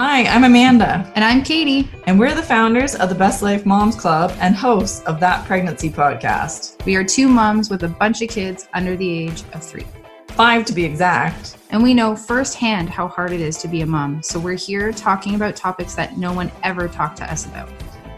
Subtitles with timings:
[0.00, 1.12] Hi, I'm Amanda.
[1.16, 1.90] And I'm Katie.
[2.06, 5.90] And we're the founders of the Best Life Moms Club and hosts of That Pregnancy
[5.90, 6.84] podcast.
[6.86, 9.84] We are two moms with a bunch of kids under the age of three.
[10.28, 11.56] Five to be exact.
[11.70, 14.22] And we know firsthand how hard it is to be a mom.
[14.22, 17.68] So we're here talking about topics that no one ever talked to us about.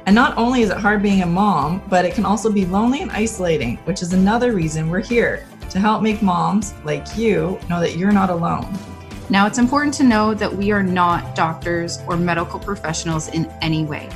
[0.04, 3.00] And not only is it hard being a mom, but it can also be lonely
[3.00, 7.80] and isolating, which is another reason we're here to help make moms like you know
[7.80, 8.68] that you're not alone.
[9.30, 13.84] Now, it's important to know that we are not doctors or medical professionals in any
[13.84, 14.08] way.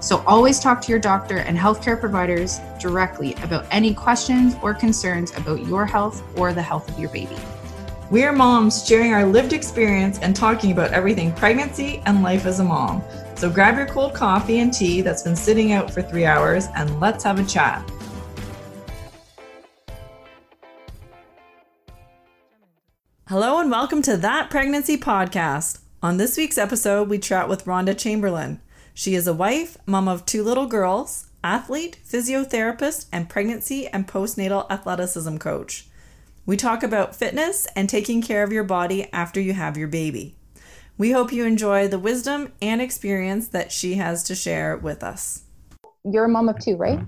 [0.00, 5.36] So always talk to your doctor and healthcare providers directly about any questions or concerns
[5.36, 7.36] about your health or the health of your baby.
[8.10, 12.64] We're moms sharing our lived experience and talking about everything pregnancy and life as a
[12.64, 13.02] mom.
[13.34, 16.98] So grab your cold coffee and tea that's been sitting out for three hours and
[16.98, 17.86] let's have a chat.
[23.28, 25.80] Hello and welcome to That Pregnancy Podcast.
[26.00, 28.60] On this week's episode, we chat with Rhonda Chamberlain.
[28.94, 34.70] She is a wife, mom of two little girls, athlete, physiotherapist, and pregnancy and postnatal
[34.70, 35.88] athleticism coach.
[36.46, 40.36] We talk about fitness and taking care of your body after you have your baby.
[40.96, 45.42] We hope you enjoy the wisdom and experience that she has to share with us.
[46.04, 47.00] You're a mom of two, right?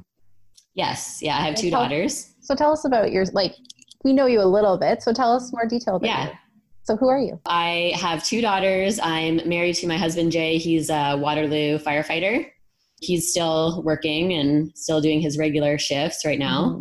[0.75, 1.21] Yes.
[1.23, 2.35] Yeah, I have two tell, daughters.
[2.41, 3.55] So tell us about your like
[4.05, 6.27] we know you a little bit, so tell us more detail about yeah.
[6.29, 6.33] you.
[6.85, 7.39] So who are you?
[7.45, 8.99] I have two daughters.
[9.03, 10.57] I'm married to my husband Jay.
[10.57, 12.49] He's a Waterloo firefighter.
[13.01, 16.65] He's still working and still doing his regular shifts right now.
[16.65, 16.81] Mm-hmm.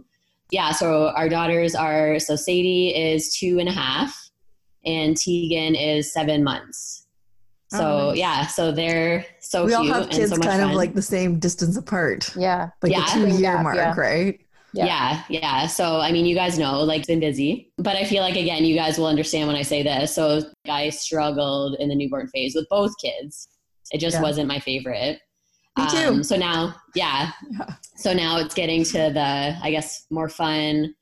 [0.52, 4.30] Yeah, so our daughters are so Sadie is two and a half
[4.86, 7.06] and Tegan is seven months.
[7.70, 8.18] So oh, nice.
[8.18, 10.70] yeah, so they're so we cute all have kids so kind fun.
[10.70, 12.34] of like the same distance apart.
[12.38, 13.02] Yeah, like yeah.
[13.02, 13.94] the two year yeah, mark, yeah.
[13.98, 14.40] right?
[14.74, 14.86] Yeah.
[14.86, 15.24] yeah.
[15.30, 18.66] yeah, So, I mean, you guys know, like, been busy, but I feel like, again,
[18.66, 20.14] you guys will understand when I say this.
[20.14, 23.48] So, I struggled in the newborn phase with both kids.
[23.92, 24.22] It just yeah.
[24.22, 25.20] wasn't my favorite.
[25.78, 25.98] Me too.
[26.08, 27.32] Um, so now, yeah.
[27.52, 27.76] yeah.
[27.96, 30.94] So now it's getting to the, I guess, more fun.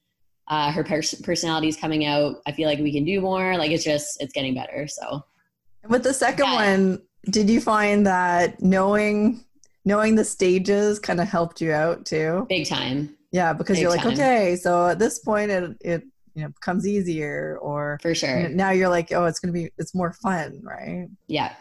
[0.47, 2.35] Uh, her pers- personality is coming out.
[2.45, 3.57] I feel like we can do more.
[3.57, 4.87] Like, it's just, it's getting better.
[4.87, 5.23] So,
[5.87, 9.43] with the second one, did you find that knowing
[9.87, 12.45] knowing the stages kind of helped you out too?
[12.49, 14.13] Big time yeah, because Big you're like, time.
[14.13, 16.03] okay, so at this point it it
[16.35, 18.39] you know becomes easier or for sure.
[18.39, 21.09] You know, now you're like, oh, it's gonna be it's more fun, right?
[21.27, 21.53] Yeah.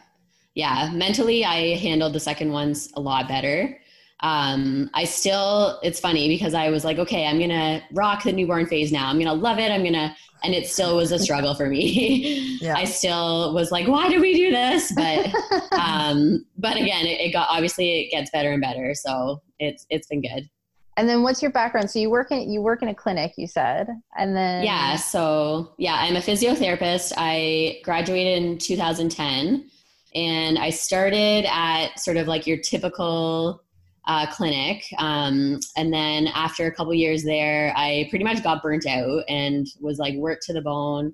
[0.55, 0.93] Yeah.
[0.95, 3.77] Mentally I handled the second ones a lot better.
[4.21, 8.67] Um, I still it's funny because I was like, okay, I'm gonna rock the newborn
[8.67, 9.09] phase now.
[9.09, 9.73] I'm gonna love it.
[9.73, 10.15] I'm gonna
[10.45, 12.57] and it still was a struggle for me.
[12.61, 12.75] yeah.
[12.77, 14.93] I still was like, why do we do this?
[14.93, 15.35] But
[15.73, 18.95] um, but again, it, it got obviously it gets better and better.
[18.95, 20.49] So it's it's been good.
[20.97, 21.91] And then what's your background?
[21.91, 23.89] So you work in you work in a clinic, you said.
[24.17, 27.13] And then Yeah, so yeah, I'm a physiotherapist.
[27.17, 29.69] I graduated in 2010
[30.15, 33.65] and I started at sort of like your typical
[34.07, 34.85] uh, clinic.
[34.99, 39.67] Um, and then after a couple years there, I pretty much got burnt out and
[39.81, 41.13] was like worked to the bone.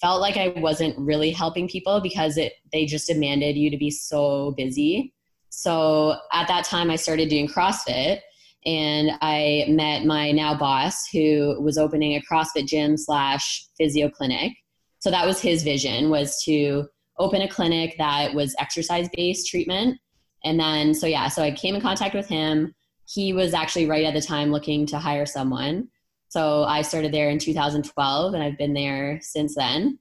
[0.00, 3.90] Felt like I wasn't really helping people because it they just demanded you to be
[3.90, 5.14] so busy.
[5.48, 8.20] So at that time, I started doing CrossFit
[8.66, 14.52] and I met my now boss who was opening a CrossFit gym slash physio clinic.
[14.98, 16.88] So that was his vision was to
[17.18, 19.98] open a clinic that was exercise based treatment.
[20.44, 22.74] And then, so yeah, so I came in contact with him.
[23.08, 25.88] He was actually right at the time looking to hire someone.
[26.28, 29.98] So I started there in 2012 and I've been there since then.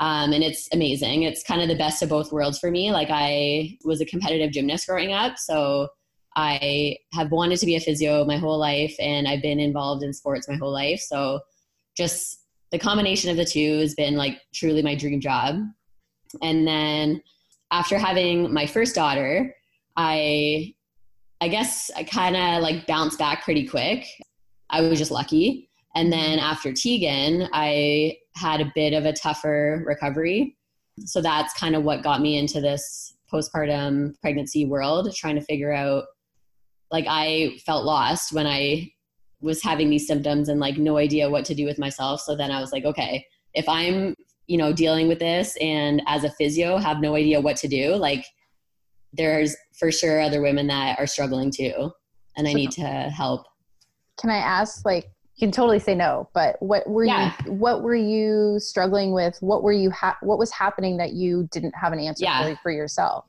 [0.00, 1.22] Um, and it's amazing.
[1.22, 2.90] It's kind of the best of both worlds for me.
[2.90, 5.38] Like I was a competitive gymnast growing up.
[5.38, 5.88] So
[6.36, 10.12] I have wanted to be a physio my whole life and I've been involved in
[10.12, 11.00] sports my whole life.
[11.00, 11.40] So
[11.96, 15.60] just the combination of the two has been like truly my dream job.
[16.42, 17.22] And then
[17.70, 19.54] after having my first daughter,
[19.96, 20.74] I
[21.40, 24.06] I guess I kind of like bounced back pretty quick.
[24.70, 25.68] I was just lucky.
[25.94, 30.56] And then after Tegan, I had a bit of a tougher recovery.
[31.04, 35.72] So that's kind of what got me into this postpartum pregnancy world, trying to figure
[35.72, 36.04] out
[36.90, 38.90] like I felt lost when I
[39.40, 42.20] was having these symptoms and like no idea what to do with myself.
[42.20, 44.14] So then I was like, okay, if I'm,
[44.46, 47.94] you know, dealing with this and as a physio have no idea what to do,
[47.96, 48.24] like
[49.12, 51.92] there's for sure other women that are struggling too.
[52.36, 53.46] And I need to help.
[54.18, 55.04] Can I ask like
[55.36, 57.34] you can totally say no, but what were yeah.
[57.44, 59.36] you what were you struggling with?
[59.40, 62.54] What were you ha- what was happening that you didn't have an answer yeah.
[62.54, 63.26] for, for yourself?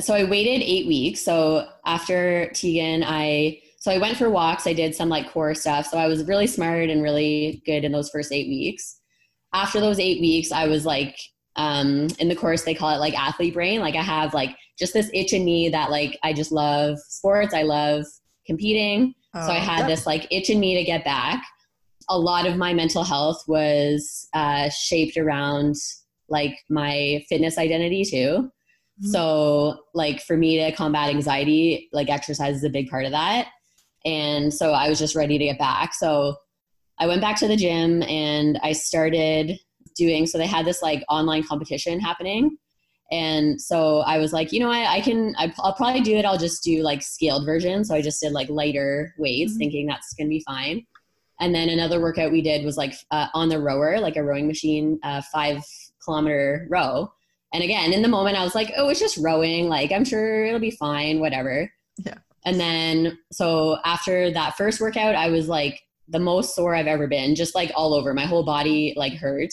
[0.00, 1.20] So I waited eight weeks.
[1.20, 4.66] So after Tegan, I so I went for walks.
[4.66, 5.86] I did some like core stuff.
[5.86, 9.00] So I was really smart and really good in those first eight weeks.
[9.52, 11.16] After those eight weeks, I was like,
[11.56, 13.80] Um, in the course, they call it like athlete brain.
[13.80, 17.52] Like I have like just this itch in me that like I just love sports.
[17.52, 18.04] I love
[18.46, 19.14] competing.
[19.34, 21.44] Oh, so I oh, had this like itch in me to get back.
[22.08, 25.74] A lot of my mental health was uh, shaped around
[26.28, 28.50] like my fitness identity too.
[29.00, 29.10] Mm-hmm.
[29.10, 33.48] So like for me to combat anxiety, like exercise is a big part of that.
[34.04, 35.94] And so I was just ready to get back.
[35.94, 36.36] So
[36.98, 39.58] I went back to the gym and I started
[39.98, 42.56] doing so they had this like online competition happening
[43.10, 46.38] and so i was like you know what i can i'll probably do it i'll
[46.38, 49.58] just do like scaled version so i just did like lighter weights mm-hmm.
[49.58, 50.86] thinking that's gonna be fine
[51.40, 54.46] and then another workout we did was like uh, on the rower like a rowing
[54.46, 55.62] machine uh, five
[56.02, 57.10] kilometer row
[57.52, 60.44] and again in the moment i was like oh it's just rowing like i'm sure
[60.44, 62.14] it'll be fine whatever yeah
[62.44, 67.06] and then so after that first workout i was like the most sore i've ever
[67.06, 69.52] been just like all over my whole body like hurt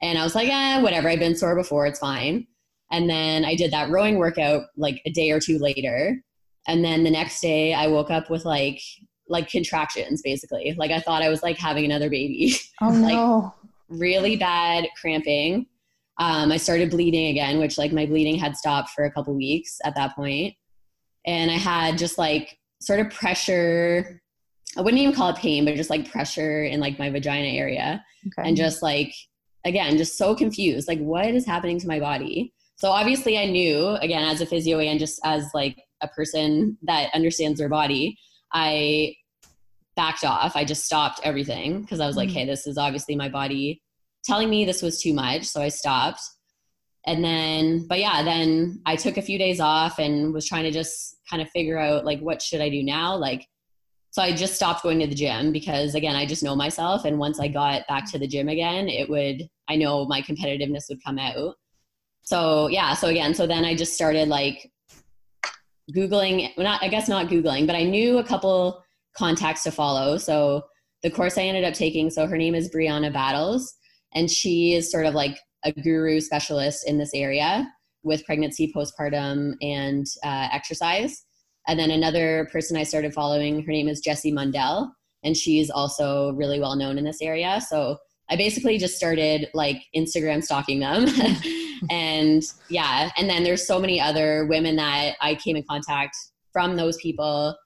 [0.00, 1.08] and I was like, eh, whatever.
[1.08, 1.86] I've been sore before.
[1.86, 2.46] It's fine.
[2.90, 6.22] And then I did that rowing workout like a day or two later.
[6.66, 8.80] And then the next day I woke up with like
[9.28, 10.74] like contractions basically.
[10.78, 12.54] Like I thought I was like having another baby.
[12.80, 13.54] Oh like no.
[13.88, 15.66] really bad cramping.
[16.18, 19.78] Um, I started bleeding again, which like my bleeding had stopped for a couple weeks
[19.84, 20.54] at that point.
[21.26, 24.20] And I had just like sort of pressure.
[24.76, 28.04] I wouldn't even call it pain, but just like pressure in like my vagina area.
[28.26, 28.48] Okay.
[28.48, 29.14] And just like
[29.64, 30.88] again, just so confused.
[30.88, 32.52] Like, what is happening to my body?
[32.76, 37.10] So obviously, I knew again as a physio and just as like a person that
[37.14, 38.16] understands their body,
[38.52, 39.14] I
[39.96, 40.54] backed off.
[40.54, 42.38] I just stopped everything because I was like, mm-hmm.
[42.38, 43.82] hey, this is obviously my body
[44.28, 45.44] telling me this was too much.
[45.44, 46.20] So I stopped.
[47.06, 50.70] And then, but yeah, then I took a few days off and was trying to
[50.70, 53.16] just kind of figure out like, what should I do now?
[53.16, 53.46] Like,
[54.10, 57.06] so I just stopped going to the gym because again, I just know myself.
[57.06, 60.88] And once I got back to the gym again, it would, I know my competitiveness
[60.90, 61.54] would come out.
[62.22, 64.70] So yeah, so again, so then I just started like
[65.94, 68.82] Googling, not, I guess not Googling, but I knew a couple
[69.16, 70.18] contacts to follow.
[70.18, 70.64] So
[71.02, 73.77] the course I ended up taking, so her name is Brianna Battles,
[74.14, 77.68] and she is sort of like a guru specialist in this area
[78.02, 81.24] with pregnancy, postpartum, and uh, exercise.
[81.66, 84.90] And then another person I started following, her name is Jessie Mundell,
[85.24, 87.60] and she's also really well known in this area.
[87.68, 87.98] So
[88.30, 91.06] I basically just started like Instagram stalking them.
[91.90, 96.16] and yeah, and then there's so many other women that I came in contact
[96.52, 97.56] from those people.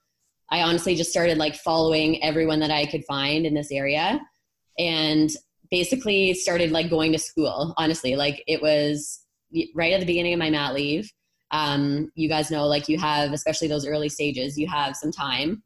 [0.51, 4.19] I honestly just started like following everyone that I could find in this area
[4.77, 5.29] and
[5.73, 7.73] basically started like going to school.
[7.77, 9.25] Honestly, like it was
[9.73, 11.11] right at the beginning of my mat leave.
[11.49, 15.63] Um, you guys know like you have especially those early stages you have some time.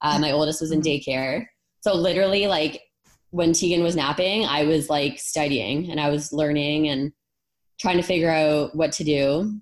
[0.00, 1.10] Uh, my oldest was in mm-hmm.
[1.10, 1.44] daycare.
[1.82, 2.80] So literally like
[3.32, 7.12] when tegan was napping i was like studying and i was learning and
[7.78, 9.60] trying to figure out what to do.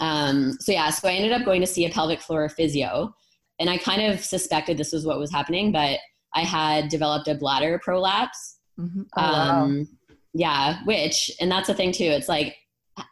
[0.00, 3.14] Um, so yeah so i ended up going to see a pelvic floor physio.
[3.58, 5.98] And i kind of suspected this was what was happening but
[6.34, 9.02] i had developed a bladder prolapse mm-hmm.
[9.16, 10.16] oh, um, wow.
[10.32, 12.56] yeah which and that's the thing too it's like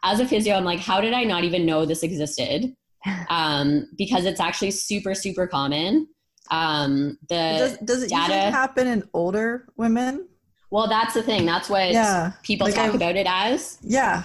[0.03, 2.75] as a physio, I'm like, how did I not even know this existed?
[3.29, 6.09] Um, because it's actually super, super common.
[6.51, 10.27] Um, the does, does it data, happen in older women?
[10.69, 11.45] Well, that's the thing.
[11.45, 12.33] That's what yeah.
[12.43, 13.77] people like talk I've, about it as.
[13.81, 14.23] Yeah.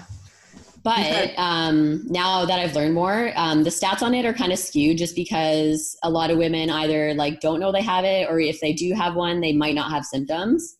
[0.82, 4.58] But um, now that I've learned more, um, the stats on it are kind of
[4.58, 8.40] skewed just because a lot of women either like don't know they have it, or
[8.40, 10.78] if they do have one, they might not have symptoms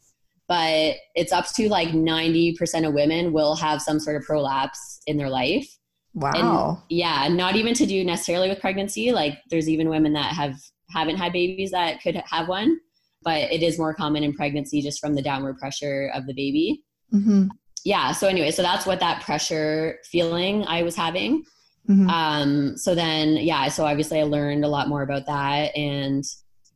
[0.48, 5.16] but it's up to like 90% of women will have some sort of prolapse in
[5.16, 5.66] their life.
[6.14, 6.30] Wow.
[6.34, 9.12] And yeah, not even to do necessarily with pregnancy.
[9.12, 10.54] Like there's even women that have
[10.90, 12.78] haven't had babies that could have one,
[13.22, 16.82] but it is more common in pregnancy just from the downward pressure of the baby.
[17.12, 17.46] Mm-hmm.
[17.84, 18.12] Yeah.
[18.12, 21.44] So anyway, so that's what that pressure feeling I was having.
[21.88, 22.08] Mm-hmm.
[22.08, 26.24] Um, so then, yeah, so obviously I learned a lot more about that and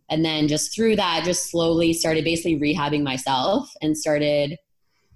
[0.08, 4.56] and then just through that just slowly started basically rehabbing myself and started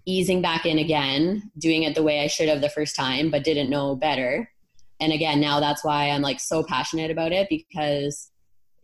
[0.04, 3.44] easing back in again doing it the way i should have the first time but
[3.44, 4.50] didn't know better
[5.00, 8.30] and again now that's why i'm like so passionate about it because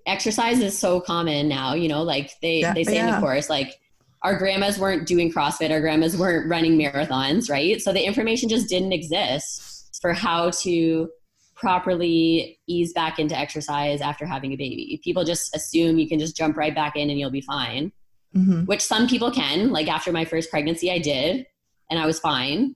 [0.06, 3.08] exercise is so common now you know like they yeah, they say yeah.
[3.08, 3.78] in the course like
[4.22, 8.68] our grandmas weren't doing crossfit our grandmas weren't running marathons right so the information just
[8.68, 11.08] didn't exist for how to
[11.58, 15.00] properly ease back into exercise after having a baby.
[15.02, 17.92] People just assume you can just jump right back in and you'll be fine,
[18.34, 18.64] mm-hmm.
[18.64, 19.70] which some people can.
[19.70, 21.46] Like after my first pregnancy, I did,
[21.90, 22.74] and I was fine.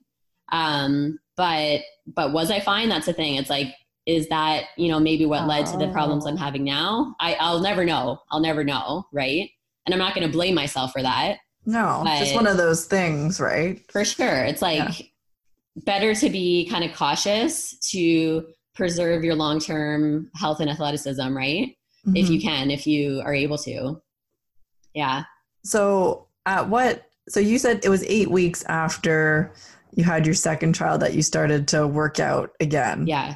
[0.51, 2.89] Um, but but was I fine?
[2.89, 3.35] That's the thing.
[3.35, 3.73] It's like,
[4.05, 7.15] is that you know maybe what led to the problems I'm having now?
[7.19, 8.19] I I'll never know.
[8.31, 9.49] I'll never know, right?
[9.85, 11.37] And I'm not going to blame myself for that.
[11.65, 13.79] No, just one of those things, right?
[13.91, 14.43] For sure.
[14.45, 14.99] It's like.
[14.99, 15.05] Yeah
[15.75, 21.75] better to be kind of cautious to preserve your long term health and athleticism, right?
[22.05, 22.15] Mm-hmm.
[22.15, 22.47] If you mm-hmm.
[22.47, 24.01] can, if you are able to.
[24.93, 25.23] Yeah.
[25.63, 27.05] So, at what?
[27.29, 29.53] So, you said it was eight weeks after
[29.91, 33.07] you had your second child that you started to work out again.
[33.07, 33.35] Yeah.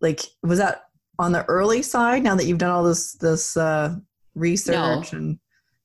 [0.00, 0.84] Like, was that
[1.18, 3.96] on the early side now that you've done all this, this, uh,
[4.34, 5.18] research no.
[5.18, 5.38] and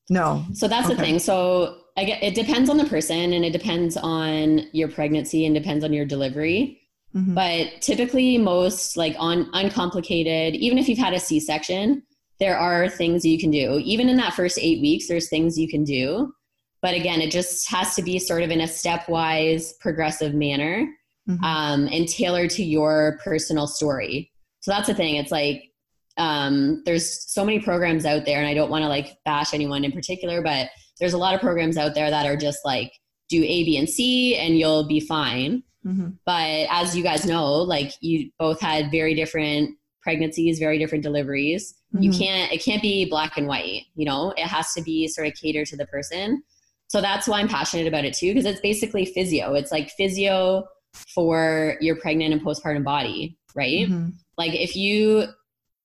[0.10, 0.46] no.
[0.54, 0.96] So that's okay.
[0.96, 1.20] the thing.
[1.20, 5.56] So I get, it depends on the person and it depends on your pregnancy and
[5.56, 6.82] depends on your delivery.
[7.16, 7.36] Mm-hmm.
[7.36, 12.04] But typically, most like on uncomplicated, even if you've had a C section,
[12.40, 13.80] there are things you can do.
[13.84, 16.34] Even in that first eight weeks, there's things you can do.
[16.82, 20.88] But again, it just has to be sort of in a stepwise, progressive manner
[21.30, 21.44] mm-hmm.
[21.44, 24.32] um, and tailored to your personal story.
[24.60, 25.16] So that's the thing.
[25.16, 25.72] It's like
[26.18, 29.84] um, there's so many programs out there, and I don't want to like bash anyone
[29.84, 32.92] in particular, but there's a lot of programs out there that are just like
[33.30, 35.64] do A, B, and C, and you'll be fine.
[35.86, 36.10] Mm-hmm.
[36.26, 41.76] But as you guys know, like you both had very different pregnancies, very different deliveries.
[41.94, 42.04] Mm-hmm.
[42.04, 45.28] You can't, it can't be black and white, you know, it has to be sort
[45.28, 46.44] of catered to the person.
[46.88, 49.54] So that's why I'm passionate about it too, because it's basically physio.
[49.54, 53.88] It's like physio for your pregnant and postpartum body, right?
[53.88, 54.10] Mm-hmm.
[54.38, 55.26] Like if you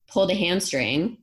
[0.08, 1.18] pulled a hamstring,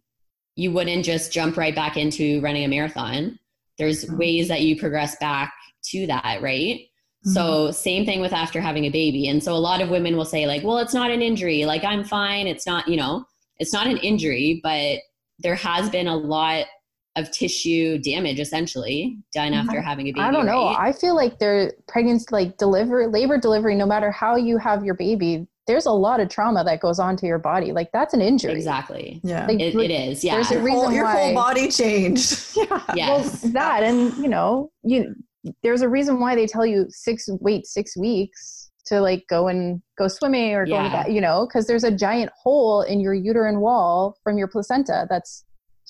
[0.55, 3.38] you wouldn't just jump right back into running a marathon.
[3.77, 4.17] There's mm-hmm.
[4.17, 5.53] ways that you progress back
[5.89, 6.82] to that, right?
[7.25, 7.34] Mm-hmm.
[7.34, 9.27] So same thing with after having a baby.
[9.27, 11.65] And so a lot of women will say like, well, it's not an injury.
[11.65, 12.46] Like I'm fine.
[12.46, 13.25] It's not, you know,
[13.58, 15.00] it's not an injury, but
[15.39, 16.65] there has been a lot
[17.15, 19.67] of tissue damage essentially done mm-hmm.
[19.67, 20.22] after having a baby.
[20.22, 20.65] I don't know.
[20.65, 20.77] Right?
[20.79, 24.96] I feel like their pregnancy, like deliver, labor delivery, no matter how you have your
[24.96, 27.72] baby, there's a lot of trauma that goes on to your body.
[27.72, 28.53] Like that's an injury.
[28.53, 29.20] Exactly.
[29.24, 29.48] Yeah.
[29.48, 30.24] Like, it, it is.
[30.24, 30.36] Yeah.
[30.36, 32.51] There's a reason whole, your why, whole body changed.
[32.55, 32.84] yeah.
[32.94, 33.44] Yes.
[33.44, 35.15] Well, that and you know, you
[35.63, 39.81] there's a reason why they tell you six wait six weeks to like go and
[39.97, 41.03] go swimming or go yeah.
[41.03, 45.07] to you know, because there's a giant hole in your uterine wall from your placenta
[45.09, 45.45] that's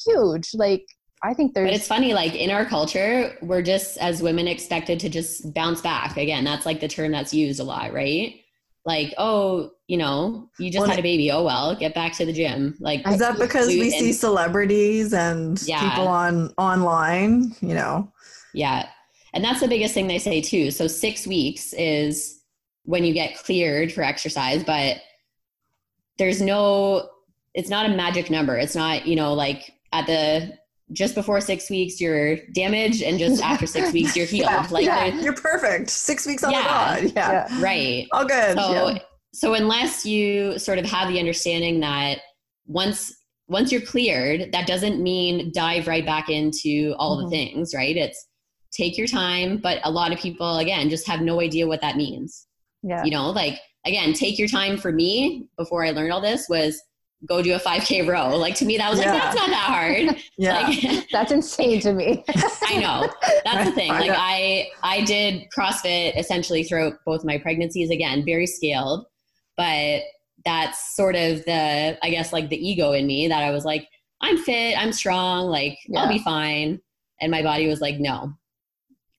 [0.06, 0.52] huge.
[0.54, 0.86] Like
[1.24, 1.68] I think there's.
[1.68, 5.82] But it's funny, like in our culture, we're just as women expected to just bounce
[5.82, 6.18] back.
[6.18, 8.36] Again, that's like the term that's used a lot, right?
[8.86, 11.32] like, oh, you know, you just well, had a baby.
[11.32, 12.76] Oh well, get back to the gym.
[12.80, 15.90] Like, is that because we see celebrities and yeah.
[15.90, 17.56] people on online?
[17.62, 18.12] You know.
[18.54, 18.88] Yeah,
[19.36, 20.72] and that's the biggest thing they say too.
[20.72, 22.42] So six weeks is
[22.84, 24.98] when you get cleared for exercise, but
[26.18, 27.10] there's no.
[27.54, 28.58] It's not a magic number.
[28.58, 30.58] It's not you know like at the
[30.92, 34.86] just before six weeks you're damaged and just after six weeks you're healed yeah, like
[34.86, 37.48] yeah, you're perfect six weeks on yeah, the dot yeah.
[37.50, 39.00] yeah right all good so, yeah.
[39.34, 42.20] so unless you sort of have the understanding that
[42.68, 43.16] once
[43.48, 47.30] once you're cleared that doesn't mean dive right back into all mm-hmm.
[47.30, 48.28] the things right it's
[48.76, 51.98] take your time but a lot of people again just have no idea what that
[51.98, 52.48] means.
[52.84, 53.04] Yeah.
[53.04, 56.82] You know like again take your time for me before i learned all this was
[57.28, 58.36] go do a 5k row.
[58.36, 59.14] Like to me that was yeah.
[59.14, 60.22] like that's not that hard.
[60.38, 60.68] Yeah.
[60.68, 62.24] Like, that's insane to me.
[62.64, 63.10] I know.
[63.46, 63.90] That's the thing.
[63.90, 69.06] Like i i did crossfit essentially throughout both my pregnancies again very scaled
[69.58, 70.02] but
[70.44, 73.88] that's sort of the i guess like the ego in me that i was like
[74.22, 76.02] i'm fit i'm strong like yeah.
[76.02, 76.80] i'll be fine.
[77.22, 78.34] And my body was like no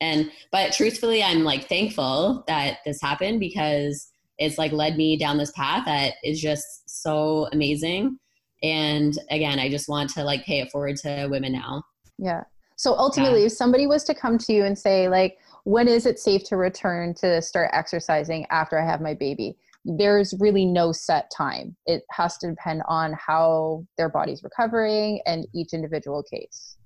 [0.01, 5.39] and but truthfully i'm like thankful that this happened because it's like led me down
[5.39, 8.19] this path that is just so amazing.
[8.63, 11.83] And again i just want to like pay it forward to women now.
[12.19, 12.45] Yeah.
[12.77, 13.47] So ultimately yeah.
[13.47, 16.57] if somebody was to come to you and say like when is it safe to
[16.57, 19.57] return to start exercising after i have my baby?
[19.85, 21.77] There's really no set time.
[21.87, 26.77] It has to depend on how their body's recovering and each individual case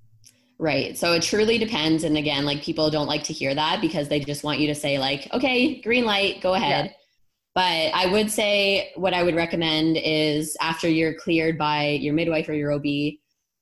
[0.61, 0.95] Right.
[0.95, 2.03] So it truly depends.
[2.03, 4.75] And again, like people don't like to hear that because they just want you to
[4.75, 6.93] say, like, okay, green light, go ahead.
[7.55, 12.47] But I would say what I would recommend is after you're cleared by your midwife
[12.47, 12.85] or your OB,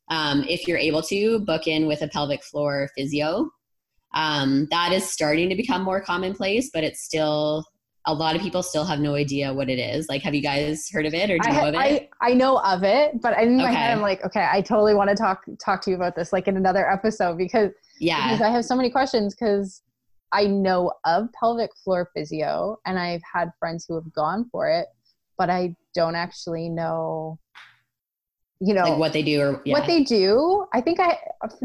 [0.09, 3.49] um, if you're able to, book in with a pelvic floor physio.
[4.13, 7.63] Um, that is starting to become more commonplace, but it's still
[8.09, 10.09] a lot of people still have no idea what it is.
[10.09, 11.77] Like, have you guys heard of it or do you I, know of it?
[11.77, 13.73] I, I know of it, but in my okay.
[13.73, 16.47] head, I'm like, okay, I totally want to talk talk to you about this, like
[16.47, 19.35] in another episode, because yeah, because I have so many questions.
[19.35, 19.83] Because
[20.31, 24.87] I know of pelvic floor physio and I've had friends who have gone for it,
[25.37, 27.39] but I don't actually know
[28.61, 29.73] you know like what they do or yeah.
[29.73, 30.65] what they do.
[30.73, 31.17] I think I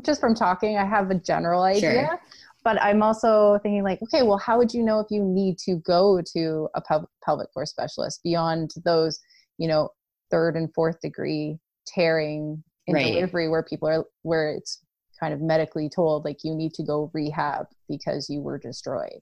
[0.04, 2.06] just from talking I have a general idea.
[2.06, 2.20] Sure.
[2.64, 5.76] But I'm also thinking like, okay, well, how would you know if you need to
[5.76, 9.20] go to a pel- pelvic floor specialist beyond those,
[9.58, 9.90] you know,
[10.30, 13.12] third and fourth degree tearing in right.
[13.12, 14.80] delivery where people are where it's
[15.20, 19.20] kind of medically told like you need to go rehab because you were destroyed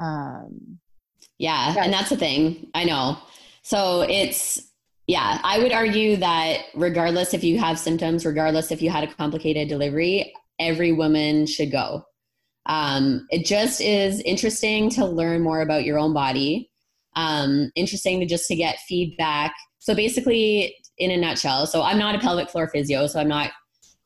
[0.00, 0.78] um,
[1.38, 2.70] Yeah, and that's the thing.
[2.74, 3.18] I know.
[3.62, 4.62] So it's
[5.06, 9.14] yeah, I would argue that regardless if you have symptoms, regardless if you had a
[9.14, 12.04] complicated delivery, every woman should go.
[12.68, 16.70] Um, it just is interesting to learn more about your own body.
[17.16, 19.54] Um, interesting to just to get feedback.
[19.78, 23.52] So basically, in a nutshell, so I'm not a pelvic floor physio, so I'm not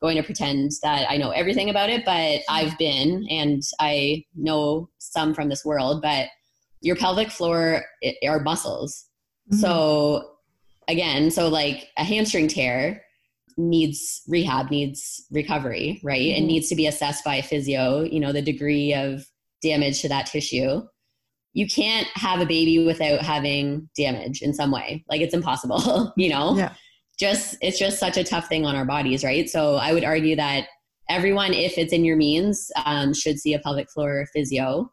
[0.01, 4.89] going to pretend that I know everything about it, but I've been and I know
[4.99, 6.01] some from this world.
[6.01, 6.27] But
[6.81, 7.83] your pelvic floor
[8.27, 9.05] are muscles.
[9.51, 9.61] Mm-hmm.
[9.61, 10.31] So
[10.87, 13.03] again, so like a hamstring tear
[13.57, 16.21] needs rehab, needs recovery, right?
[16.21, 16.37] Mm-hmm.
[16.37, 19.25] And needs to be assessed by a physio, you know, the degree of
[19.61, 20.81] damage to that tissue.
[21.53, 25.05] You can't have a baby without having damage in some way.
[25.07, 26.57] Like it's impossible, you know?
[26.57, 26.73] Yeah.
[27.19, 29.47] Just it's just such a tough thing on our bodies, right?
[29.47, 30.67] So I would argue that
[31.09, 34.91] everyone, if it's in your means, um, should see a pelvic floor physio.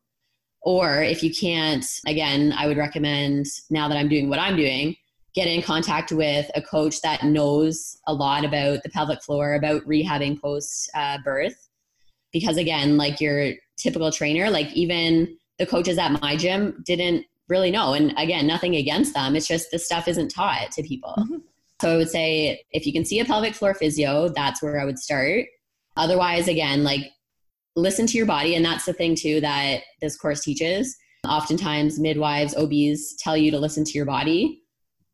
[0.62, 4.94] Or if you can't, again, I would recommend now that I'm doing what I'm doing,
[5.34, 9.82] get in contact with a coach that knows a lot about the pelvic floor, about
[9.86, 11.68] rehabbing post uh, birth.
[12.32, 17.70] Because again, like your typical trainer, like even the coaches at my gym didn't really
[17.70, 17.94] know.
[17.94, 19.36] And again, nothing against them.
[19.36, 21.14] It's just the stuff isn't taught to people.
[21.18, 21.36] Mm-hmm.
[21.80, 24.84] So I would say if you can see a pelvic floor physio, that's where I
[24.84, 25.46] would start.
[25.96, 27.10] Otherwise, again, like
[27.76, 28.54] listen to your body.
[28.54, 30.96] And that's the thing too that this course teaches.
[31.26, 34.62] Oftentimes, midwives, OBs tell you to listen to your body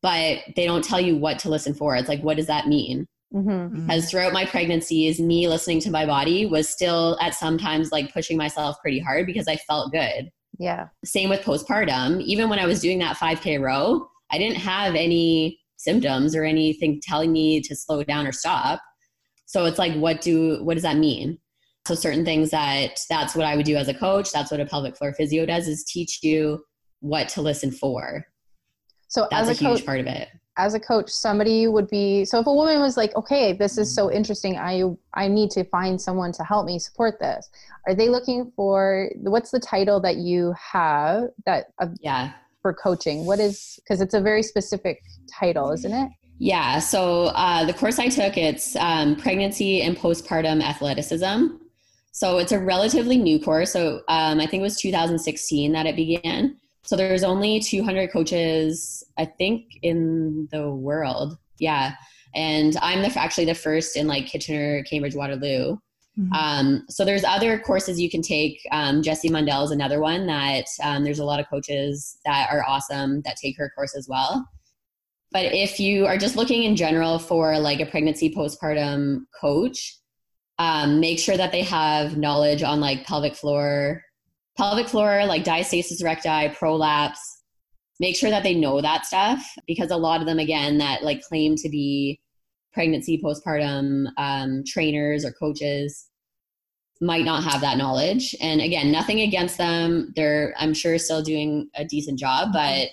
[0.02, 1.96] but they don't tell you what to listen for.
[1.96, 3.06] It's like, what does that mean?
[3.34, 3.86] Mm-hmm.
[3.86, 8.36] Because throughout my pregnancies, me listening to my body was still at sometimes like pushing
[8.36, 10.30] myself pretty hard because I felt good.
[10.58, 10.88] Yeah.
[11.04, 12.22] Same with postpartum.
[12.22, 17.00] Even when I was doing that 5K row, I didn't have any symptoms or anything
[17.02, 18.80] telling me to slow down or stop.
[19.46, 21.38] So it's like, what do what does that mean?
[21.86, 24.32] So certain things that that's what I would do as a coach.
[24.32, 26.64] That's what a pelvic floor physio does is teach you
[27.00, 28.26] what to listen for.
[29.08, 30.28] So that's as a, a huge part of it.
[30.58, 33.94] As a coach, somebody would be so if a woman was like, "Okay, this is
[33.94, 34.56] so interesting.
[34.56, 37.50] I I need to find someone to help me support this."
[37.86, 43.26] Are they looking for what's the title that you have that uh, yeah for coaching?
[43.26, 45.02] What is because it's a very specific
[45.38, 46.10] title, isn't it?
[46.38, 46.78] Yeah.
[46.78, 51.56] So uh, the course I took it's um, pregnancy and postpartum athleticism.
[52.12, 53.72] So it's a relatively new course.
[53.72, 56.56] So um, I think it was 2016 that it began.
[56.86, 61.36] So there's only 200 coaches, I think, in the world.
[61.58, 61.94] Yeah.
[62.34, 65.78] And I'm the, actually the first in like Kitchener, Cambridge, Waterloo.
[66.18, 66.32] Mm-hmm.
[66.32, 68.60] Um, so there's other courses you can take.
[68.70, 72.64] Um, Jessie Mundell is another one that um, there's a lot of coaches that are
[72.66, 74.48] awesome that take her course as well.
[75.32, 79.98] But if you are just looking in general for like a pregnancy postpartum coach,
[80.58, 84.02] um, make sure that they have knowledge on like pelvic floor
[84.56, 87.42] pelvic floor, like diastasis recti, prolapse,
[88.00, 91.22] make sure that they know that stuff because a lot of them, again, that like
[91.22, 92.20] claim to be
[92.72, 96.08] pregnancy postpartum um, trainers or coaches
[97.00, 98.34] might not have that knowledge.
[98.40, 100.12] And again, nothing against them.
[100.16, 102.88] They're, I'm sure, still doing a decent job, but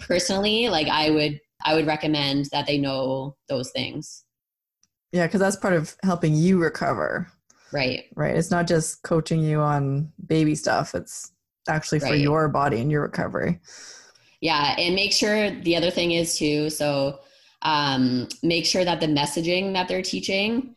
[0.00, 4.24] personally, like I would, I would recommend that they know those things.
[5.12, 7.32] Yeah, because that's part of helping you recover.
[7.72, 8.04] Right.
[8.14, 8.36] Right.
[8.36, 11.32] It's not just coaching you on baby stuff, it's
[11.68, 12.20] actually for right.
[12.20, 13.60] your body and your recovery.
[14.40, 14.74] Yeah.
[14.78, 17.20] And make sure the other thing is too, so
[17.62, 20.76] um, make sure that the messaging that they're teaching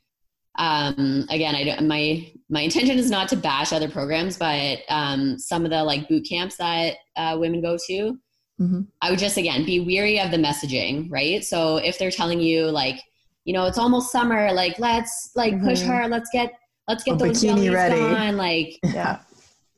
[0.57, 5.37] um, again i don't my my intention is not to bash other programs but um,
[5.37, 8.17] some of the like boot camps that uh, women go to
[8.59, 8.81] mm-hmm.
[9.01, 12.65] i would just again be weary of the messaging right so if they're telling you
[12.65, 13.01] like
[13.45, 15.67] you know it's almost summer like let's like mm-hmm.
[15.67, 16.53] push hard let's get
[16.91, 18.01] let's get those bikini ready.
[18.01, 18.37] on.
[18.37, 19.19] Like, yeah.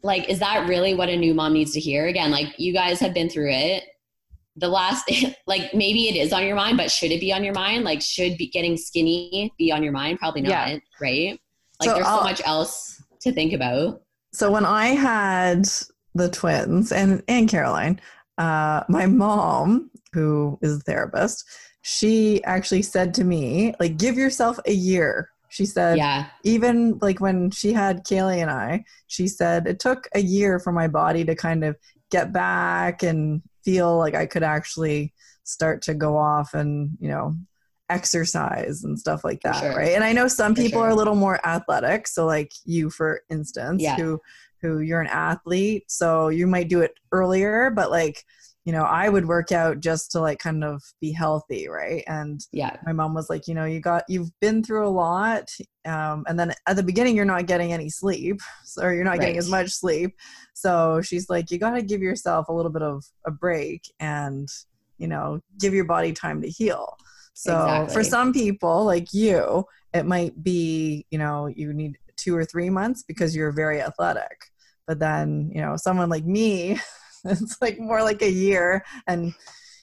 [0.01, 2.07] Like, is that really what a new mom needs to hear?
[2.07, 3.83] Again, like you guys have been through it.
[4.57, 5.09] The last,
[5.47, 7.83] like maybe it is on your mind, but should it be on your mind?
[7.83, 10.19] Like, should be getting skinny be on your mind?
[10.19, 10.77] Probably not, yeah.
[11.01, 11.39] right?
[11.79, 14.01] Like, so there's I'll, so much else to think about.
[14.33, 15.67] So when I had
[16.15, 18.01] the twins and and Caroline,
[18.37, 21.45] uh, my mom, who is a therapist,
[21.81, 26.25] she actually said to me, like, give yourself a year she said, yeah.
[26.41, 30.71] even like when she had Kaylee and I, she said it took a year for
[30.71, 31.75] my body to kind of
[32.09, 35.13] get back and feel like I could actually
[35.43, 37.35] start to go off and, you know,
[37.87, 39.75] exercise and stuff like that, sure.
[39.75, 39.91] right?
[39.91, 40.87] And I know some people sure.
[40.87, 43.95] are a little more athletic, so like you for instance, yeah.
[43.95, 44.19] who
[44.59, 48.23] who you're an athlete, so you might do it earlier, but like
[48.65, 52.03] you know, I would work out just to like kind of be healthy, right?
[52.07, 55.49] And yeah, my mom was like, you know, you got you've been through a lot,
[55.85, 59.11] um, and then at the beginning you're not getting any sleep, so, or you're not
[59.11, 59.21] right.
[59.21, 60.15] getting as much sleep.
[60.53, 64.47] So she's like, you got to give yourself a little bit of a break and
[64.97, 66.95] you know give your body time to heal.
[67.33, 67.93] So exactly.
[67.93, 72.69] for some people like you, it might be you know you need two or three
[72.69, 74.45] months because you're very athletic.
[74.87, 76.79] But then you know someone like me
[77.31, 79.33] it's like more like a year and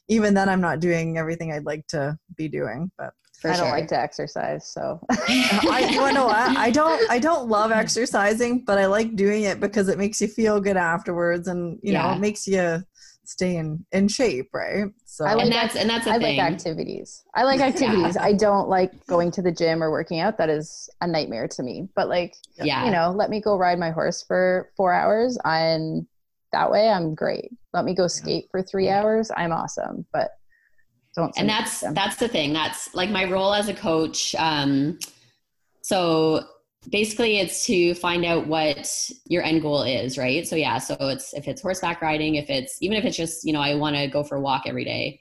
[0.09, 3.89] even then i'm not doing everything i'd like to be doing but I don't like
[3.89, 6.59] to exercise, so I you know what?
[6.59, 10.29] I don't I don't love exercising, but I like doing it because it makes you
[10.29, 12.03] feel good afterwards and you yeah.
[12.03, 12.83] know, it makes you
[13.31, 14.87] stay in, in shape, right?
[15.07, 16.39] So I like and that's and that's I thing.
[16.39, 17.23] like activities.
[17.35, 18.17] I like activities.
[18.17, 18.25] yeah.
[18.25, 20.37] I don't like going to the gym or working out.
[20.39, 21.89] That is a nightmare to me.
[21.95, 22.85] But like yeah.
[22.85, 26.07] you know, let me go ride my horse for four hours and
[26.53, 27.51] that way i'm great.
[27.73, 30.33] Let me go skate for three hours i'm awesome but
[31.15, 34.99] don't and that's that's the thing that's like my role as a coach um
[35.83, 36.45] so
[36.91, 38.91] basically it's to find out what
[39.27, 40.47] your end goal is right?
[40.47, 43.53] So yeah so it's if it's horseback riding if it's even if it's just you
[43.53, 45.21] know i want to go for a walk every day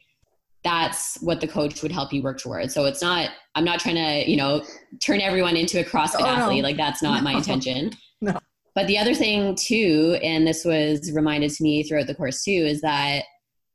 [0.63, 2.73] that's what the coach would help you work towards.
[2.73, 4.63] So it's not i'm not trying to you know
[5.03, 6.67] turn everyone into a crossfit oh, athlete no.
[6.67, 7.31] like that's not no.
[7.31, 7.91] my intention.
[8.21, 8.37] No.
[8.79, 12.49] But the other thing too, and this was reminded to me throughout the course too,
[12.49, 13.25] is that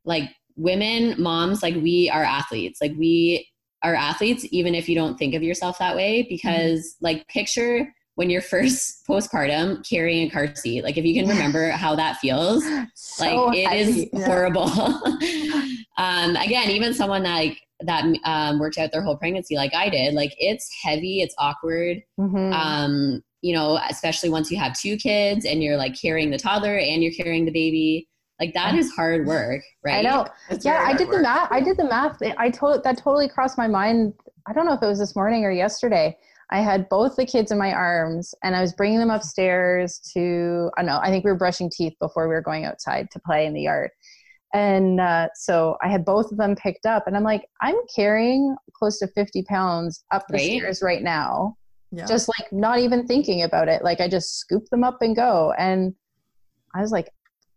[0.06, 2.80] like women, moms, like we are athletes.
[2.80, 3.46] Like we
[3.82, 7.04] are athletes, even if you don't think of yourself that way, because mm-hmm.
[7.04, 10.82] like picture when you're first postpartum carrying a car seat.
[10.82, 12.64] Like if you can remember how that feels,
[12.94, 14.24] so like it is yeah.
[14.24, 14.70] horrible.
[15.98, 19.90] um, again, even someone that like that um, worked out their whole pregnancy like I
[19.90, 22.02] did, like it's heavy, it's awkward.
[22.18, 22.52] Mm-hmm.
[22.54, 26.78] Um, you know, especially once you have two kids and you're like carrying the toddler
[26.78, 28.08] and you're carrying the baby.
[28.40, 29.98] Like that is hard work, right?
[29.98, 30.26] I know.
[30.48, 31.18] It's yeah, I did work.
[31.18, 31.52] the math.
[31.52, 32.22] I did the math.
[32.38, 34.14] I told that totally crossed my mind.
[34.48, 36.16] I don't know if it was this morning or yesterday.
[36.50, 40.70] I had both the kids in my arms and I was bringing them upstairs to,
[40.78, 43.20] I don't know, I think we were brushing teeth before we were going outside to
[43.26, 43.90] play in the yard.
[44.54, 48.56] And uh, so I had both of them picked up and I'm like, I'm carrying
[48.74, 50.58] close to 50 pounds up the right?
[50.58, 51.58] stairs right now
[51.96, 52.06] yeah.
[52.06, 53.82] just like not even thinking about it.
[53.82, 55.52] Like I just scoop them up and go.
[55.58, 55.94] And
[56.74, 57.08] I was like,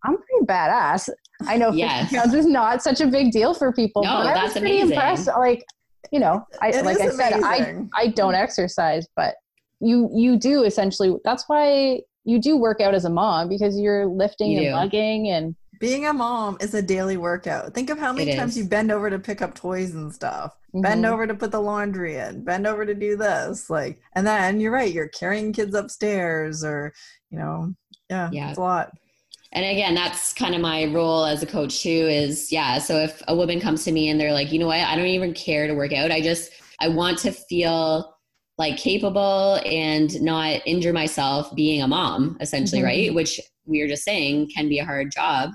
[0.04, 1.10] I'm pretty badass.
[1.45, 2.10] I know yes.
[2.10, 4.04] 50 pounds is not such a big deal for people.
[4.04, 4.91] No, but I was pretty amazing.
[4.91, 5.28] impressed.
[5.28, 5.63] Like,
[6.12, 9.36] you know, I it like I said, I I don't exercise, but
[9.80, 14.06] you you do essentially that's why you do work out as a mom because you're
[14.06, 17.74] lifting you and lugging and being a mom is a daily workout.
[17.74, 18.60] Think of how many it times is.
[18.60, 20.82] you bend over to pick up toys and stuff, mm-hmm.
[20.82, 23.70] bend over to put the laundry in, bend over to do this.
[23.70, 26.94] Like, and then you're right, you're carrying kids upstairs or,
[27.30, 27.74] you know,
[28.10, 28.50] yeah, yeah.
[28.50, 28.92] it's a lot.
[29.54, 32.80] And again, that's kind of my role as a coach too is yeah.
[32.80, 35.06] So if a woman comes to me and they're like, you know what, I don't
[35.06, 36.12] even care to work out.
[36.12, 38.13] I just, I want to feel
[38.58, 42.88] like capable and not injure myself being a mom essentially, mm-hmm.
[42.88, 43.13] right?
[43.13, 45.52] Which we were just saying can be a hard job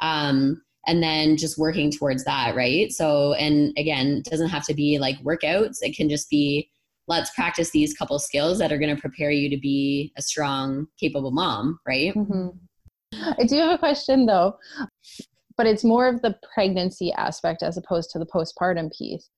[0.00, 2.90] um, and then just working towards that right?
[2.92, 5.78] So and again it doesn't have to be like workouts.
[5.82, 6.70] It can just be
[7.08, 10.86] let's practice these couple skills that are going to prepare you to be a strong
[10.98, 12.14] capable mom right?
[12.14, 12.48] Mm-hmm.
[13.38, 14.56] i do have a question though.
[15.56, 19.28] But it's more of the pregnancy aspect as opposed to the postpartum piece.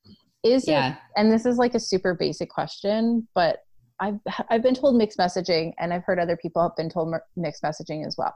[0.45, 0.93] Is yeah.
[0.93, 3.59] it and this is like a super basic question but
[4.01, 4.19] I've,
[4.51, 8.05] I've been told mixed messaging and i've heard other people have been told mixed messaging
[8.05, 8.35] as well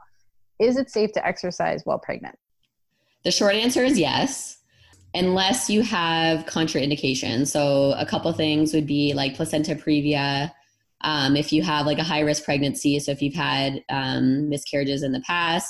[0.59, 2.35] is it safe to exercise while pregnant?
[3.23, 4.57] The short answer is yes,
[5.13, 7.47] unless you have contraindications.
[7.47, 10.51] So, a couple things would be like placenta previa.
[11.01, 15.03] Um, if you have like a high risk pregnancy, so if you've had um, miscarriages
[15.03, 15.69] in the past,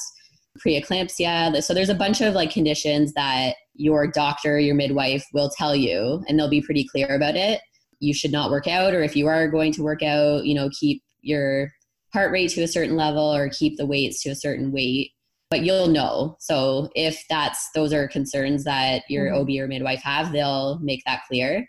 [0.65, 1.61] preeclampsia.
[1.63, 6.23] So, there's a bunch of like conditions that your doctor, your midwife will tell you,
[6.27, 7.61] and they'll be pretty clear about it.
[7.99, 10.69] You should not work out, or if you are going to work out, you know,
[10.79, 11.71] keep your
[12.17, 15.11] heart rate to a certain level or keep the weights to a certain weight
[15.49, 16.35] but you'll know.
[16.39, 19.39] So if that's those are concerns that your mm-hmm.
[19.39, 21.65] ob or midwife have they'll make that clear.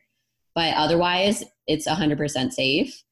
[0.54, 3.02] But otherwise it's 100% safe.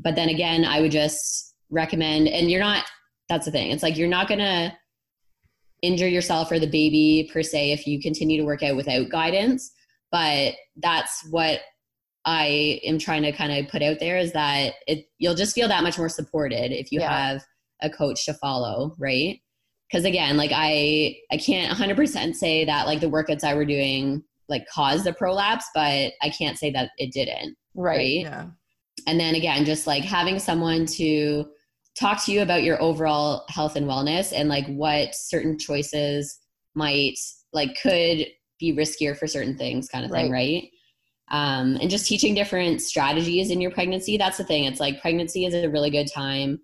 [0.00, 2.84] But then again i would just recommend and you're not
[3.28, 3.70] that's the thing.
[3.70, 4.72] It's like you're not going to
[5.82, 9.72] injure yourself or the baby per se if you continue to work out without guidance
[10.12, 11.60] but that's what
[12.24, 15.68] I am trying to kind of put out there is that it you'll just feel
[15.68, 17.30] that much more supported if you yeah.
[17.32, 17.42] have
[17.82, 19.40] a coach to follow, right?
[19.90, 24.22] Because again, like I I can't 100% say that like the workouts I were doing
[24.48, 27.56] like caused the prolapse, but I can't say that it didn't.
[27.74, 27.96] Right.
[27.96, 28.20] right?
[28.20, 28.46] Yeah.
[29.06, 31.46] And then again, just like having someone to
[31.98, 36.38] talk to you about your overall health and wellness and like what certain choices
[36.74, 37.16] might
[37.52, 38.26] like could
[38.58, 40.70] be riskier for certain things kind of thing right, right?
[41.30, 44.16] Um, and just teaching different strategies in your pregnancy.
[44.16, 44.64] That's the thing.
[44.64, 46.60] It's like pregnancy is a really good time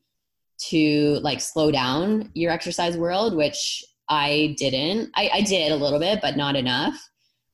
[0.68, 5.10] to like slow down your exercise world which i didn't.
[5.14, 6.96] I, I did a little bit but not enough.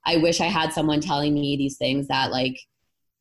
[0.05, 2.59] I wish i had someone telling me these things that like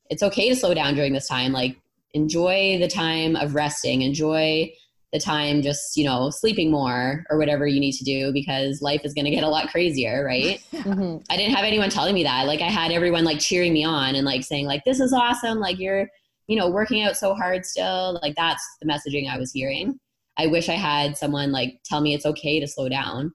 [0.10, 1.52] it's okay to slow down during this time.
[1.52, 1.78] Like
[2.14, 4.02] enjoy the time of resting.
[4.02, 4.72] Enjoy
[5.12, 9.02] the time just you know sleeping more or whatever you need to do because life
[9.04, 10.62] is going to get a lot crazier right?
[10.82, 11.18] Mm-hmm.
[11.30, 12.48] i didn't have anyone telling me that.
[12.48, 15.60] Like i had everyone like cheering me on and like saying like this is awesome.
[15.60, 16.10] Like you're
[16.48, 18.20] you know working out so hard still.
[18.22, 20.00] Like that's the messaging i was hearing.
[20.38, 23.32] I wish i had someone like tell me it's okay to slow down.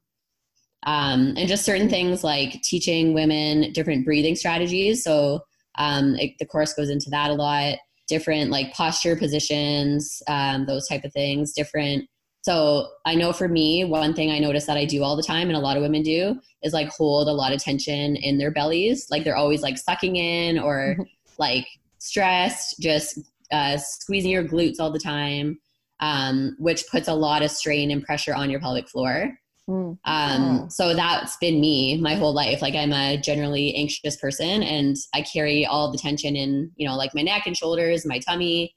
[0.87, 5.05] Um, and just certain things like teaching women different breathing strategies.
[5.05, 5.41] So
[5.79, 7.77] um, it, the course goes into that a lot
[8.09, 12.09] different like posture positions, um, those type of things, different.
[12.43, 15.49] So I know for me, one thing I notice that I do all the time,
[15.49, 18.53] and a lot of women do, is like hold a lot of tension in their
[18.53, 19.09] bellies.
[19.11, 21.03] Like they're always like sucking in or mm-hmm.
[21.39, 21.67] like
[21.99, 23.19] stressed, just
[23.51, 25.59] uh, squeezing your glutes all the time,
[26.01, 29.37] um, which puts a lot of strain and pressure on your pelvic floor.
[29.69, 29.99] Mm.
[30.05, 32.63] Um, so that's been me my whole life.
[32.63, 36.97] Like I'm a generally anxious person and I carry all the tension in, you know,
[36.97, 38.75] like my neck and shoulders, my tummy.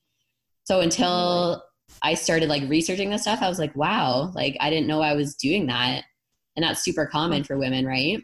[0.63, 1.63] So until
[2.01, 5.13] I started like researching this stuff, I was like, wow, like I didn't know I
[5.13, 6.03] was doing that.
[6.55, 8.23] And that's super common for women, right?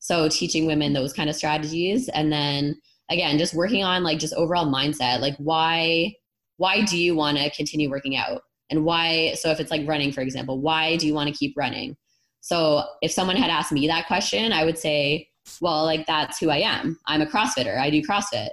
[0.00, 2.76] So teaching women those kind of strategies and then
[3.10, 6.14] again, just working on like just overall mindset, like why
[6.56, 8.42] why do you want to continue working out?
[8.74, 11.56] And why so if it's like running for example why do you want to keep
[11.56, 11.96] running?
[12.40, 15.28] So if someone had asked me that question i would say
[15.60, 16.98] well like that's who i am.
[17.06, 17.78] I'm a crossfitter.
[17.78, 18.50] I do crossfit.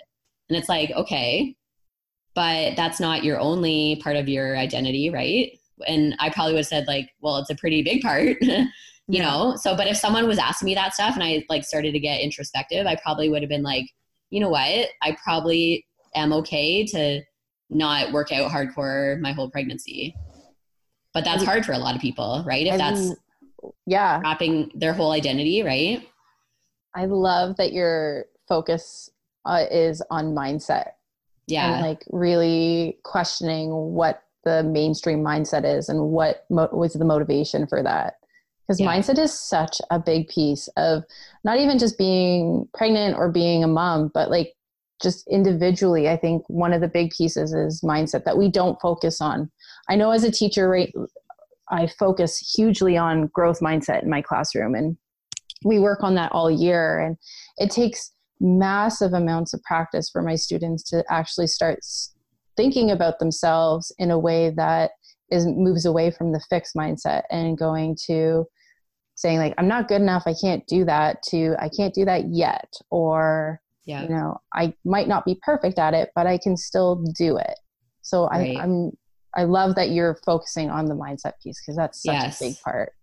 [0.49, 1.55] And it's like okay
[2.33, 5.57] but that's not your only part of your identity right?
[5.87, 8.67] And i probably would have said like well it's a pretty big part you
[9.07, 9.23] yeah.
[9.23, 9.55] know?
[9.57, 12.21] So but if someone was asking me that stuff and i like started to get
[12.21, 13.87] introspective i probably would have been like
[14.31, 14.87] you know what?
[15.03, 17.21] I probably am okay to
[17.71, 20.15] not work out hardcore my whole pregnancy.
[21.13, 22.65] But that's hard for a lot of people, right?
[22.67, 23.13] If that's
[23.85, 26.07] yeah, wrapping their whole identity, right?
[26.95, 29.09] I love that your focus
[29.45, 30.91] uh, is on mindset.
[31.47, 31.73] Yeah.
[31.73, 37.67] And like really questioning what the mainstream mindset is and what mo- was the motivation
[37.67, 38.15] for that.
[38.67, 38.87] Because yeah.
[38.87, 41.03] mindset is such a big piece of
[41.43, 44.53] not even just being pregnant or being a mom, but like
[45.01, 49.21] just individually, I think one of the big pieces is mindset that we don't focus
[49.21, 49.51] on.
[49.89, 50.93] I know as a teacher, right,
[51.69, 54.97] I focus hugely on growth mindset in my classroom, and
[55.63, 56.99] we work on that all year.
[56.99, 57.17] And
[57.57, 61.79] it takes massive amounts of practice for my students to actually start
[62.57, 64.91] thinking about themselves in a way that
[65.29, 68.45] is moves away from the fixed mindset and going to
[69.15, 72.25] saying like i'm not good enough i can't do that to i can't do that
[72.29, 74.03] yet or yeah.
[74.03, 77.59] you know i might not be perfect at it but i can still do it
[78.01, 78.57] so right.
[78.57, 78.91] I, i'm
[79.35, 82.41] i love that you're focusing on the mindset piece because that's such yes.
[82.41, 82.93] a big part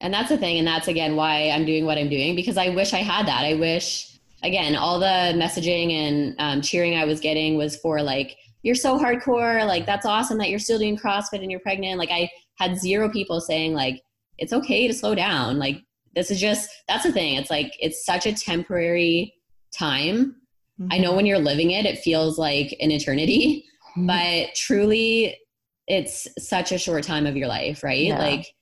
[0.00, 2.68] and that's the thing and that's again why i'm doing what i'm doing because i
[2.70, 7.20] wish i had that i wish again all the messaging and um, cheering i was
[7.20, 11.42] getting was for like you're so hardcore like that's awesome that you're still doing crossfit
[11.42, 14.02] and you're pregnant like i had zero people saying like
[14.38, 15.82] it's okay to slow down like
[16.14, 19.32] this is just that's the thing it's like it's such a temporary
[19.76, 20.36] time.
[20.80, 20.88] Mm-hmm.
[20.92, 21.16] I know mm-hmm.
[21.16, 23.64] when you're living it, it feels like an eternity,
[23.96, 24.06] mm-hmm.
[24.06, 25.38] but truly,
[25.86, 28.06] it's such a short time of your life, right?
[28.06, 28.18] Yeah.
[28.18, 28.54] Like,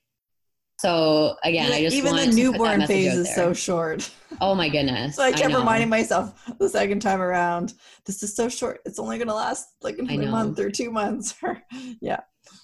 [0.79, 4.09] so again, I just even the newborn phase is so short.
[4.41, 5.15] Oh my goodness!
[5.17, 7.73] so I kept I reminding myself the second time around,
[8.05, 8.81] this is so short.
[8.85, 11.35] It's only going to last like a month or two months.
[12.01, 12.19] yeah.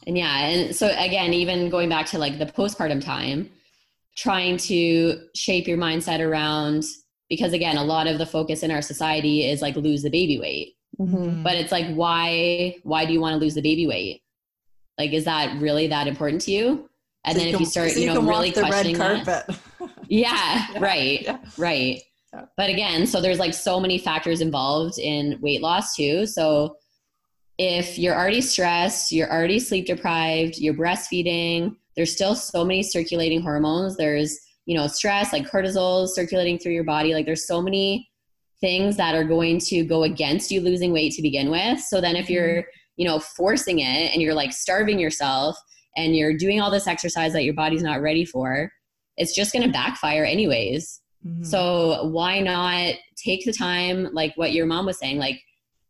[0.06, 3.50] And yeah, and so again, even going back to like the postpartum time,
[4.18, 6.84] trying to shape your mindset around
[7.30, 10.40] because again a lot of the focus in our society is like lose the baby
[10.40, 10.76] weight.
[11.00, 11.44] Mm-hmm.
[11.44, 14.22] but it's like why why do you want to lose the baby weight?
[14.98, 16.90] Like is that really that important to you?
[17.24, 19.48] And so then you if you start so you, you know really questioning that
[20.08, 21.38] yeah, yeah, right yeah.
[21.58, 22.02] right.
[22.34, 22.46] Yeah.
[22.58, 26.26] but again so there's like so many factors involved in weight loss too.
[26.26, 26.76] So
[27.58, 33.42] if you're already stressed you're already sleep deprived you're breastfeeding there's still so many circulating
[33.42, 33.98] hormones.
[33.98, 34.40] There's
[34.70, 38.08] you know stress like cortisol circulating through your body like there's so many
[38.62, 42.16] things that are going to go against you losing weight to begin with so then
[42.16, 42.34] if mm-hmm.
[42.34, 42.64] you're
[42.96, 45.58] you know forcing it and you're like starving yourself
[45.98, 48.72] and you're doing all this exercise that your body's not ready for
[49.18, 51.44] it's just going to backfire anyways mm-hmm.
[51.44, 55.42] so why not take the time like what your mom was saying like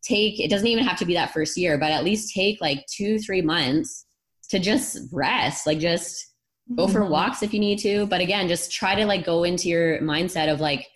[0.02, 2.86] take it doesn't even have to be that first year but at least take like
[2.86, 4.06] two three months
[4.50, 6.30] to just rest like just
[6.75, 7.12] go for mm-hmm.
[7.12, 8.05] walks if you need to.
[8.08, 10.88] But again, just try to like go into your mindset of like,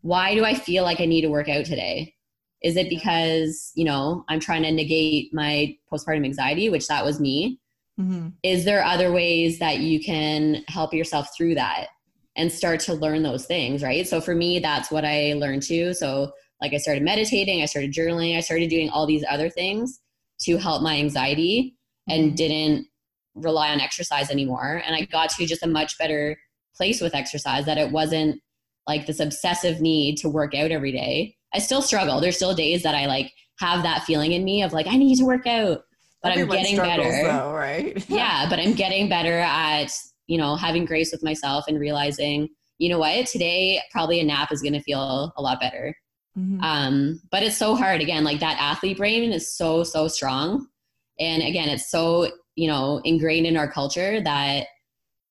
[0.00, 2.14] why do I feel like I need to work out today?
[2.62, 7.20] Is it because, you know, I'm trying to negate my postpartum anxiety, which that was
[7.20, 7.60] me?
[8.00, 8.28] Mm-hmm.
[8.42, 11.88] Is there other ways that you can help yourself through that
[12.36, 14.06] and start to learn those things, right?
[14.06, 15.92] So for me, that's what I learned too.
[15.92, 20.00] So, like, I started meditating, I started journaling, I started doing all these other things
[20.42, 21.76] to help my anxiety
[22.08, 22.34] and mm-hmm.
[22.36, 22.86] didn't
[23.34, 24.82] rely on exercise anymore.
[24.86, 26.38] And I got to just a much better
[26.76, 28.40] place with exercise that it wasn't
[28.86, 31.36] like this obsessive need to work out every day.
[31.54, 32.20] I still struggle.
[32.20, 35.16] There's still days that I like have that feeling in me of like, I need
[35.18, 35.82] to work out,
[36.22, 37.22] but Everyone I'm getting better.
[37.24, 38.04] Though, right?
[38.08, 38.46] yeah.
[38.48, 39.92] But I'm getting better at,
[40.26, 44.50] you know, having grace with myself and realizing, you know what, today probably a nap
[44.50, 45.94] is going to feel a lot better.
[46.36, 46.60] Mm-hmm.
[46.62, 48.00] Um, but it's so hard.
[48.00, 50.66] Again, like that athlete brain is so, so strong.
[51.20, 54.66] And again, it's so, you know, ingrained in our culture that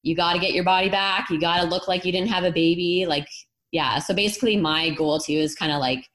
[0.04, 1.30] you got to get your body back.
[1.30, 3.06] You got to look like you didn't have a baby.
[3.08, 3.28] Like,
[3.72, 4.00] yeah.
[4.00, 6.10] So basically, my goal too is kind of like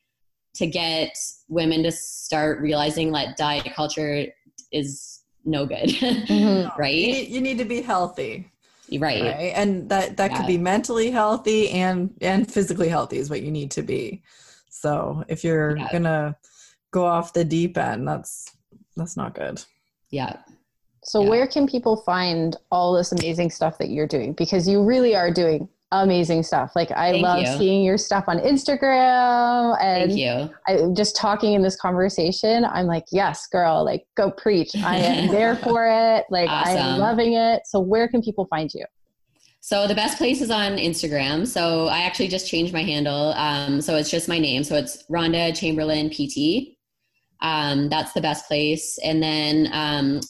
[0.54, 1.16] to get
[1.48, 4.26] women to start realizing that diet culture
[4.72, 6.80] is no good, mm-hmm.
[6.80, 6.94] right?
[6.94, 8.50] You need, you need, to be healthy.
[8.90, 9.22] Right.
[9.22, 9.52] right.
[9.54, 10.36] And that, that yeah.
[10.36, 14.22] could be mentally healthy and, and physically healthy is what you need to be.
[14.68, 15.90] So if you're yeah.
[15.90, 16.36] going to
[16.90, 18.56] go off the deep end, that's,
[18.96, 19.62] that's not good.
[20.10, 20.36] Yeah.
[21.06, 21.28] So yeah.
[21.28, 24.32] where can people find all this amazing stuff that you're doing?
[24.32, 26.72] Because you really are doing amazing stuff.
[26.74, 27.58] Like I Thank love you.
[27.58, 30.52] seeing your stuff on Instagram and Thank you.
[30.66, 32.64] I, just talking in this conversation.
[32.64, 34.74] I'm like, yes, girl, like go preach.
[34.74, 36.24] I am there for it.
[36.28, 36.76] Like awesome.
[36.76, 37.62] I'm loving it.
[37.66, 38.84] So where can people find you?
[39.60, 41.46] So the best place is on Instagram.
[41.46, 43.32] So I actually just changed my handle.
[43.34, 44.64] Um, so it's just my name.
[44.64, 46.76] So it's Rhonda Chamberlain PT.
[47.42, 48.98] Um, that's the best place.
[49.04, 50.20] And then um,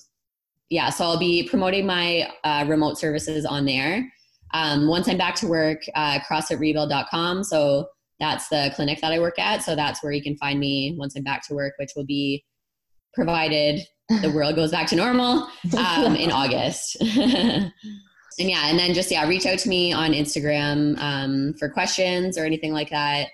[0.71, 4.11] yeah, so I'll be promoting my uh, remote services on there.
[4.53, 7.45] Um, once I'm back to work, uh, CrossFitRebuild.com.
[7.45, 9.63] So that's the clinic that I work at.
[9.63, 12.45] So that's where you can find me once I'm back to work, which will be
[13.15, 13.81] provided
[14.23, 16.97] the world goes back to normal um, in August.
[17.01, 17.73] and
[18.39, 22.45] yeah, and then just yeah, reach out to me on Instagram um, for questions or
[22.45, 23.29] anything like that.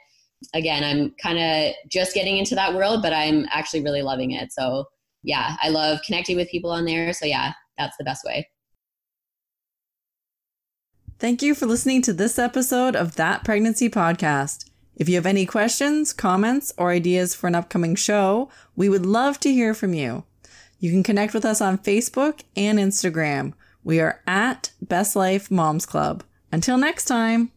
[0.54, 4.52] Again, I'm kind of just getting into that world, but I'm actually really loving it.
[4.52, 4.86] So
[5.22, 7.12] yeah, I love connecting with people on there.
[7.12, 8.48] So yeah, that's the best way.
[11.18, 14.68] Thank you for listening to this episode of That Pregnancy Podcast.
[14.96, 19.38] If you have any questions, comments, or ideas for an upcoming show, we would love
[19.40, 20.24] to hear from you.
[20.80, 23.54] You can connect with us on Facebook and Instagram.
[23.84, 26.24] We are at Best Life Moms Club.
[26.50, 27.52] Until next time.